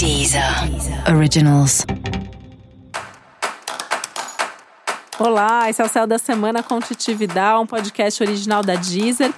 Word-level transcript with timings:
Deezer 0.00 0.42
Originals. 1.14 1.84
Olá, 5.18 5.68
esse 5.68 5.82
é 5.82 5.84
o 5.84 5.88
Céu 5.90 6.06
da 6.06 6.16
Semana 6.16 6.62
com 6.62 6.80
Titi 6.80 7.12
Vidal, 7.12 7.64
um 7.64 7.66
podcast 7.66 8.22
original 8.22 8.62
da 8.62 8.76
Deezer. 8.76 9.30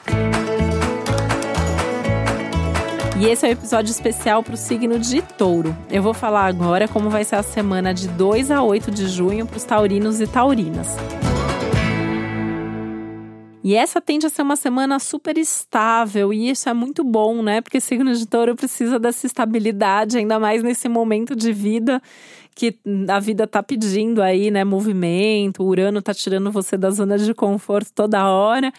E 3.19 3.27
esse 3.27 3.45
é 3.45 3.49
o 3.49 3.51
um 3.51 3.53
episódio 3.55 3.91
especial 3.91 4.41
para 4.45 4.55
o 4.55 4.57
signo 4.57 5.01
de 5.01 5.21
Touro. 5.21 5.77
Eu 5.91 6.01
vou 6.01 6.15
falar 6.15 6.47
agora 6.47 6.87
como 6.87 7.11
vai 7.11 7.25
ser 7.25 7.35
a 7.35 7.43
semana 7.43 7.93
de 7.93 8.07
2 8.07 8.53
a 8.53 8.63
8 8.63 8.89
de 8.93 9.09
junho 9.09 9.45
para 9.45 9.57
os 9.57 9.65
taurinos 9.65 10.21
e 10.21 10.29
taurinas. 10.29 10.95
E 13.65 13.75
essa 13.77 14.01
tende 14.01 14.27
a 14.27 14.29
ser 14.29 14.43
uma 14.43 14.57
semana 14.57 14.99
super 14.99 15.39
estável, 15.39 16.33
e 16.33 16.51
isso 16.51 16.69
é 16.69 16.75
muito 16.75 17.05
bom, 17.05 17.43
né? 17.43 17.61
Porque 17.61 17.81
signo 17.81 18.13
de 18.13 18.27
touro 18.27 18.57
precisa 18.57 18.99
dessa 18.99 19.27
estabilidade, 19.27 20.19
ainda 20.19 20.39
mais 20.39 20.63
nesse 20.63 20.89
momento 20.89 21.37
de 21.37 21.53
vida 21.53 22.03
que 22.55 22.77
a 23.09 23.21
vida 23.21 23.47
tá 23.47 23.63
pedindo 23.63 24.21
aí, 24.21 24.51
né? 24.51 24.65
Movimento, 24.65 25.63
o 25.63 25.67
Urano 25.67 26.03
tá 26.03 26.13
tirando 26.13 26.51
você 26.51 26.77
da 26.77 26.91
zona 26.91 27.17
de 27.17 27.33
conforto 27.33 27.93
toda 27.95 28.29
hora 28.29 28.73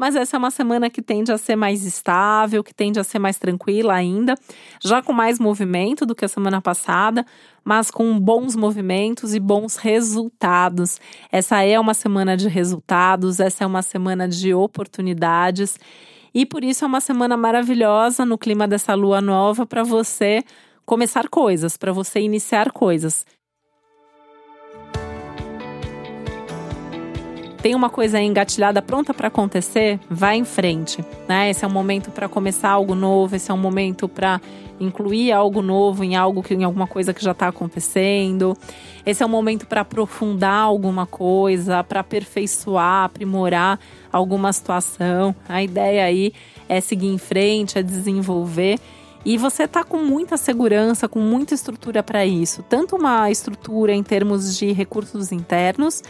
mas 0.00 0.16
essa 0.16 0.34
é 0.34 0.38
uma 0.38 0.50
semana 0.50 0.88
que 0.88 1.02
tende 1.02 1.30
a 1.30 1.36
ser 1.36 1.56
mais 1.56 1.84
estável, 1.84 2.64
que 2.64 2.72
tende 2.72 2.98
a 2.98 3.04
ser 3.04 3.18
mais 3.18 3.38
tranquila 3.38 3.92
ainda, 3.92 4.34
já 4.82 5.02
com 5.02 5.12
mais 5.12 5.38
movimento 5.38 6.06
do 6.06 6.14
que 6.14 6.24
a 6.24 6.28
semana 6.28 6.58
passada, 6.58 7.22
mas 7.62 7.90
com 7.90 8.18
bons 8.18 8.56
movimentos 8.56 9.34
e 9.34 9.38
bons 9.38 9.76
resultados. 9.76 10.98
Essa 11.30 11.62
é 11.62 11.78
uma 11.78 11.92
semana 11.92 12.34
de 12.34 12.48
resultados, 12.48 13.40
essa 13.40 13.62
é 13.62 13.66
uma 13.66 13.82
semana 13.82 14.26
de 14.26 14.54
oportunidades. 14.54 15.78
E 16.32 16.46
por 16.46 16.64
isso 16.64 16.82
é 16.82 16.88
uma 16.88 17.02
semana 17.02 17.36
maravilhosa 17.36 18.24
no 18.24 18.38
clima 18.38 18.66
dessa 18.66 18.94
lua 18.94 19.20
nova 19.20 19.66
para 19.66 19.82
você 19.82 20.42
começar 20.86 21.28
coisas, 21.28 21.76
para 21.76 21.92
você 21.92 22.20
iniciar 22.20 22.72
coisas. 22.72 23.26
Tem 27.62 27.74
uma 27.74 27.90
coisa 27.90 28.18
engatilhada 28.20 28.80
pronta 28.80 29.12
para 29.12 29.28
acontecer, 29.28 30.00
vai 30.08 30.36
em 30.36 30.44
frente, 30.44 31.04
né? 31.28 31.50
Esse 31.50 31.64
é 31.64 31.68
um 31.68 31.72
momento 31.72 32.10
para 32.10 32.28
começar 32.28 32.70
algo 32.70 32.94
novo, 32.94 33.36
esse 33.36 33.50
é 33.50 33.54
um 33.54 33.58
momento 33.58 34.08
para 34.08 34.40
incluir 34.80 35.30
algo 35.30 35.60
novo 35.60 36.02
em 36.02 36.16
algo 36.16 36.42
que 36.42 36.54
em 36.54 36.64
alguma 36.64 36.86
coisa 36.86 37.12
que 37.12 37.22
já 37.22 37.32
está 37.32 37.48
acontecendo. 37.48 38.56
Esse 39.04 39.22
é 39.22 39.26
um 39.26 39.28
momento 39.28 39.66
para 39.66 39.82
aprofundar 39.82 40.62
alguma 40.62 41.06
coisa, 41.06 41.84
para 41.84 42.00
aperfeiçoar, 42.00 43.04
aprimorar 43.04 43.78
alguma 44.10 44.50
situação. 44.54 45.34
A 45.46 45.62
ideia 45.62 46.04
aí 46.04 46.32
é 46.66 46.80
seguir 46.80 47.08
em 47.08 47.18
frente, 47.18 47.78
é 47.78 47.82
desenvolver. 47.82 48.78
E 49.22 49.36
você 49.36 49.64
está 49.64 49.84
com 49.84 49.98
muita 49.98 50.38
segurança, 50.38 51.06
com 51.06 51.20
muita 51.20 51.52
estrutura 51.52 52.02
para 52.02 52.24
isso. 52.24 52.62
Tanto 52.62 52.96
uma 52.96 53.30
estrutura 53.30 53.92
em 53.92 54.02
termos 54.02 54.56
de 54.56 54.72
recursos 54.72 55.30
internos, 55.30 56.02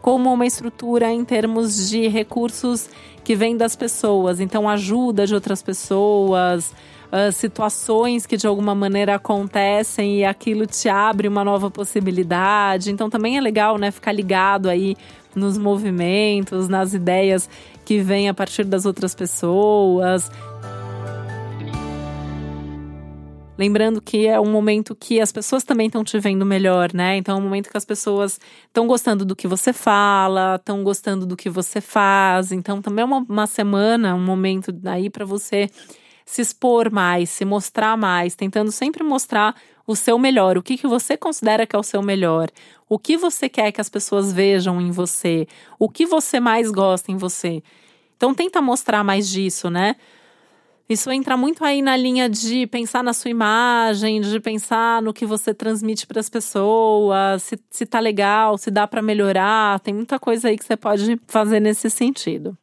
como 0.00 0.32
uma 0.32 0.46
estrutura 0.46 1.10
em 1.12 1.24
termos 1.24 1.88
de 1.88 2.08
recursos 2.08 2.88
que 3.24 3.34
vêm 3.34 3.56
das 3.56 3.76
pessoas, 3.76 4.40
então 4.40 4.68
ajuda 4.68 5.26
de 5.26 5.34
outras 5.34 5.60
pessoas, 5.60 6.72
uh, 7.12 7.30
situações 7.30 8.24
que 8.24 8.36
de 8.36 8.46
alguma 8.46 8.74
maneira 8.74 9.16
acontecem 9.16 10.20
e 10.20 10.24
aquilo 10.24 10.66
te 10.66 10.88
abre 10.88 11.28
uma 11.28 11.44
nova 11.44 11.70
possibilidade. 11.70 12.90
Então 12.90 13.10
também 13.10 13.36
é 13.36 13.40
legal, 13.40 13.76
né, 13.76 13.90
ficar 13.90 14.12
ligado 14.12 14.68
aí 14.68 14.96
nos 15.34 15.58
movimentos, 15.58 16.68
nas 16.68 16.94
ideias 16.94 17.48
que 17.84 18.00
vêm 18.00 18.28
a 18.28 18.34
partir 18.34 18.64
das 18.64 18.86
outras 18.86 19.14
pessoas. 19.14 20.30
Lembrando 23.58 24.00
que 24.00 24.28
é 24.28 24.38
um 24.38 24.52
momento 24.52 24.94
que 24.94 25.20
as 25.20 25.32
pessoas 25.32 25.64
também 25.64 25.88
estão 25.88 26.04
te 26.04 26.16
vendo 26.20 26.46
melhor, 26.46 26.94
né? 26.94 27.16
Então 27.16 27.36
é 27.36 27.40
um 27.40 27.42
momento 27.42 27.68
que 27.68 27.76
as 27.76 27.84
pessoas 27.84 28.38
estão 28.68 28.86
gostando 28.86 29.24
do 29.24 29.34
que 29.34 29.48
você 29.48 29.72
fala, 29.72 30.54
estão 30.54 30.84
gostando 30.84 31.26
do 31.26 31.36
que 31.36 31.50
você 31.50 31.80
faz. 31.80 32.52
Então 32.52 32.80
também 32.80 33.02
é 33.02 33.04
uma, 33.04 33.26
uma 33.28 33.46
semana, 33.48 34.14
um 34.14 34.24
momento 34.24 34.72
aí 34.84 35.10
para 35.10 35.24
você 35.24 35.68
se 36.24 36.40
expor 36.40 36.88
mais, 36.92 37.30
se 37.30 37.44
mostrar 37.44 37.96
mais, 37.96 38.36
tentando 38.36 38.70
sempre 38.70 39.02
mostrar 39.02 39.56
o 39.84 39.96
seu 39.96 40.18
melhor, 40.20 40.56
o 40.56 40.62
que, 40.62 40.76
que 40.76 40.86
você 40.86 41.16
considera 41.16 41.66
que 41.66 41.74
é 41.74 41.78
o 41.78 41.82
seu 41.82 42.02
melhor, 42.02 42.50
o 42.88 42.96
que 42.98 43.16
você 43.16 43.48
quer 43.48 43.72
que 43.72 43.80
as 43.80 43.88
pessoas 43.88 44.32
vejam 44.32 44.80
em 44.80 44.92
você, 44.92 45.48
o 45.78 45.88
que 45.88 46.06
você 46.06 46.38
mais 46.38 46.70
gosta 46.70 47.10
em 47.10 47.16
você. 47.16 47.60
Então 48.16 48.34
tenta 48.34 48.60
mostrar 48.60 49.02
mais 49.02 49.28
disso, 49.28 49.68
né? 49.68 49.96
Isso 50.88 51.10
entra 51.10 51.36
muito 51.36 51.62
aí 51.62 51.82
na 51.82 51.94
linha 51.96 52.30
de 52.30 52.66
pensar 52.66 53.04
na 53.04 53.12
sua 53.12 53.30
imagem, 53.30 54.22
de 54.22 54.40
pensar 54.40 55.02
no 55.02 55.12
que 55.12 55.26
você 55.26 55.52
transmite 55.52 56.06
para 56.06 56.18
as 56.18 56.30
pessoas, 56.30 57.42
se, 57.42 57.58
se 57.70 57.84
tá 57.84 58.00
legal, 58.00 58.56
se 58.56 58.70
dá 58.70 58.86
para 58.86 59.02
melhorar. 59.02 59.80
Tem 59.80 59.92
muita 59.92 60.18
coisa 60.18 60.48
aí 60.48 60.56
que 60.56 60.64
você 60.64 60.78
pode 60.78 61.20
fazer 61.26 61.60
nesse 61.60 61.90
sentido. 61.90 62.56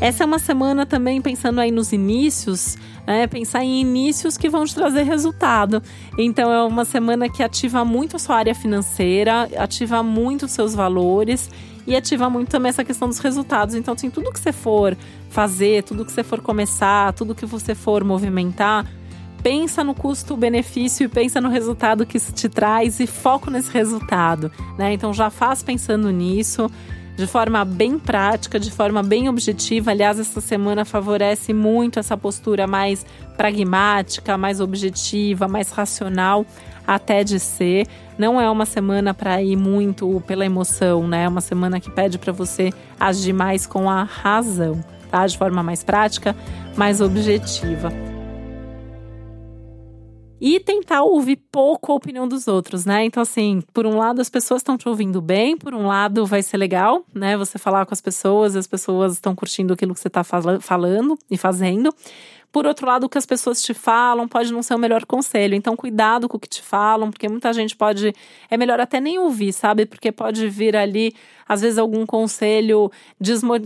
Essa 0.00 0.22
é 0.22 0.26
uma 0.26 0.38
semana 0.38 0.86
também 0.86 1.20
pensando 1.20 1.60
aí 1.60 1.72
nos 1.72 1.92
inícios, 1.92 2.78
né? 3.04 3.26
Pensar 3.26 3.64
em 3.64 3.80
inícios 3.80 4.36
que 4.36 4.48
vão 4.48 4.64
te 4.64 4.72
trazer 4.72 5.02
resultado. 5.02 5.82
Então 6.16 6.52
é 6.52 6.62
uma 6.62 6.84
semana 6.84 7.28
que 7.28 7.42
ativa 7.42 7.84
muito 7.84 8.14
a 8.14 8.18
sua 8.20 8.36
área 8.36 8.54
financeira, 8.54 9.48
ativa 9.56 10.00
muito 10.00 10.46
os 10.46 10.52
seus 10.52 10.72
valores 10.72 11.50
e 11.84 11.96
ativa 11.96 12.30
muito 12.30 12.48
também 12.48 12.70
essa 12.70 12.84
questão 12.84 13.08
dos 13.08 13.18
resultados. 13.18 13.74
Então, 13.74 13.94
assim, 13.94 14.08
tudo 14.08 14.32
que 14.32 14.38
você 14.38 14.52
for 14.52 14.96
fazer, 15.30 15.82
tudo 15.82 16.04
que 16.04 16.12
você 16.12 16.22
for 16.22 16.40
começar, 16.40 17.12
tudo 17.12 17.34
que 17.34 17.44
você 17.44 17.74
for 17.74 18.04
movimentar, 18.04 18.86
pensa 19.42 19.82
no 19.82 19.94
custo-benefício 19.94 21.06
e 21.06 21.08
pensa 21.08 21.40
no 21.40 21.48
resultado 21.48 22.06
que 22.06 22.18
isso 22.18 22.32
te 22.32 22.48
traz 22.48 23.00
e 23.00 23.06
foco 23.06 23.50
nesse 23.50 23.72
resultado, 23.72 24.52
né? 24.78 24.92
Então 24.92 25.12
já 25.12 25.28
faz 25.28 25.60
pensando 25.60 26.08
nisso 26.12 26.70
de 27.18 27.26
forma 27.26 27.64
bem 27.64 27.98
prática, 27.98 28.60
de 28.60 28.70
forma 28.70 29.02
bem 29.02 29.28
objetiva. 29.28 29.90
Aliás, 29.90 30.20
essa 30.20 30.40
semana 30.40 30.84
favorece 30.84 31.52
muito 31.52 31.98
essa 31.98 32.16
postura 32.16 32.64
mais 32.64 33.04
pragmática, 33.36 34.38
mais 34.38 34.60
objetiva, 34.60 35.48
mais 35.48 35.72
racional 35.72 36.46
até 36.86 37.24
de 37.24 37.40
ser. 37.40 37.88
Não 38.16 38.40
é 38.40 38.48
uma 38.48 38.64
semana 38.64 39.12
para 39.12 39.42
ir 39.42 39.56
muito 39.56 40.22
pela 40.28 40.46
emoção, 40.46 41.08
né? 41.08 41.24
É 41.24 41.28
uma 41.28 41.40
semana 41.40 41.80
que 41.80 41.90
pede 41.90 42.18
para 42.18 42.32
você 42.32 42.72
agir 43.00 43.32
mais 43.32 43.66
com 43.66 43.90
a 43.90 44.04
razão, 44.04 44.78
tá? 45.10 45.26
De 45.26 45.36
forma 45.36 45.60
mais 45.60 45.82
prática, 45.82 46.36
mais 46.76 47.00
objetiva. 47.00 48.07
E 50.40 50.60
tentar 50.60 51.02
ouvir 51.02 51.36
pouco 51.50 51.90
a 51.90 51.94
opinião 51.94 52.28
dos 52.28 52.46
outros, 52.46 52.84
né? 52.84 53.04
Então, 53.04 53.22
assim, 53.22 53.60
por 53.72 53.86
um 53.86 53.96
lado 53.96 54.20
as 54.20 54.30
pessoas 54.30 54.60
estão 54.60 54.78
te 54.78 54.88
ouvindo 54.88 55.20
bem, 55.20 55.56
por 55.56 55.74
um 55.74 55.86
lado 55.86 56.24
vai 56.24 56.42
ser 56.42 56.56
legal, 56.56 57.04
né? 57.12 57.36
Você 57.36 57.58
falar 57.58 57.84
com 57.86 57.92
as 57.92 58.00
pessoas, 58.00 58.54
as 58.54 58.66
pessoas 58.66 59.14
estão 59.14 59.34
curtindo 59.34 59.72
aquilo 59.72 59.94
que 59.94 60.00
você 60.00 60.08
está 60.08 60.22
falando 60.24 61.18
e 61.30 61.36
fazendo. 61.36 61.92
Por 62.50 62.66
outro 62.66 62.86
lado, 62.86 63.04
o 63.04 63.08
que 63.08 63.18
as 63.18 63.26
pessoas 63.26 63.60
te 63.60 63.74
falam 63.74 64.26
pode 64.26 64.50
não 64.52 64.62
ser 64.62 64.74
o 64.74 64.78
melhor 64.78 65.04
conselho. 65.04 65.54
Então, 65.54 65.76
cuidado 65.76 66.28
com 66.28 66.38
o 66.38 66.40
que 66.40 66.48
te 66.48 66.62
falam, 66.62 67.10
porque 67.10 67.28
muita 67.28 67.52
gente 67.52 67.76
pode. 67.76 68.14
É 68.50 68.56
melhor 68.56 68.80
até 68.80 69.00
nem 69.00 69.18
ouvir, 69.18 69.52
sabe? 69.52 69.84
Porque 69.84 70.10
pode 70.10 70.48
vir 70.48 70.74
ali, 70.74 71.14
às 71.46 71.60
vezes, 71.60 71.78
algum 71.78 72.06
conselho 72.06 72.90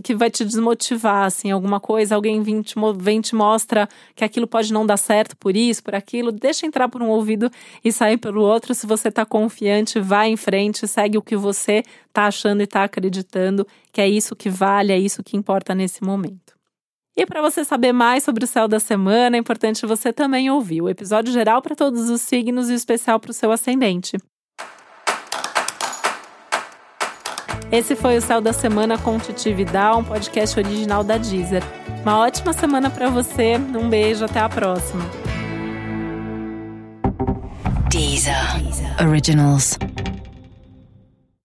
que 0.03 0.13
vai 0.13 0.29
te 0.29 0.43
desmotivar, 0.43 1.25
assim, 1.25 1.49
alguma 1.49 1.79
coisa, 1.79 2.15
alguém 2.15 2.41
vem 2.41 2.61
te, 2.61 2.75
vem 2.97 3.21
te 3.21 3.35
mostra 3.35 3.87
que 4.15 4.23
aquilo 4.23 4.45
pode 4.45 4.73
não 4.73 4.85
dar 4.85 4.97
certo 4.97 5.37
por 5.37 5.55
isso, 5.55 5.81
por 5.81 5.95
aquilo. 5.95 6.31
Deixa 6.31 6.65
entrar 6.65 6.89
por 6.89 7.01
um 7.01 7.09
ouvido 7.09 7.49
e 7.85 7.91
sair 7.91 8.17
pelo 8.17 8.41
outro. 8.41 8.75
Se 8.75 8.85
você 8.85 9.09
tá 9.09 9.25
confiante, 9.25 9.99
vai 9.99 10.27
em 10.27 10.37
frente, 10.37 10.87
segue 10.89 11.17
o 11.17 11.21
que 11.21 11.37
você 11.37 11.83
tá 12.11 12.27
achando 12.27 12.61
e 12.61 12.67
tá 12.67 12.83
acreditando 12.83 13.65
que 13.93 14.01
é 14.01 14.09
isso 14.09 14.35
que 14.35 14.49
vale, 14.49 14.91
é 14.91 14.99
isso 14.99 15.23
que 15.23 15.37
importa 15.37 15.73
nesse 15.73 16.03
momento. 16.03 16.62
E 17.15 17.25
para 17.27 17.41
você 17.41 17.63
saber 17.63 17.93
mais 17.93 18.23
sobre 18.23 18.43
o 18.43 18.47
céu 18.47 18.67
da 18.67 18.79
semana, 18.79 19.37
é 19.37 19.39
importante 19.39 19.85
você 19.85 20.11
também 20.11 20.49
ouvir 20.49 20.81
o 20.81 20.89
episódio 20.89 21.31
geral 21.31 21.61
para 21.61 21.75
todos 21.75 22.09
os 22.09 22.21
signos 22.21 22.69
e 22.69 22.73
o 22.73 22.75
especial 22.75 23.19
para 23.19 23.29
o 23.29 23.33
seu 23.33 23.51
ascendente. 23.51 24.17
Esse 27.71 27.95
foi 27.95 28.17
o 28.17 28.21
Céu 28.21 28.39
da 28.39 28.53
Semana 28.53 28.97
com 28.97 29.17
Titi 29.17 29.51
Vidal, 29.51 29.99
um 29.99 30.03
podcast 30.03 30.59
original 30.59 31.03
da 31.03 31.17
Deezer. 31.17 31.63
Uma 32.03 32.19
ótima 32.19 32.53
semana 32.53 32.89
para 32.89 33.09
você, 33.09 33.57
um 33.57 33.89
beijo, 33.89 34.25
até 34.25 34.39
a 34.39 34.49
próxima. 34.49 35.03
Deezer, 37.89 38.59
Deezer. 38.59 39.07
Originals. 39.07 39.77